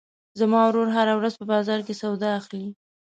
[0.39, 2.69] زما ورور هره ورځ په بازار کې سودا اخلي.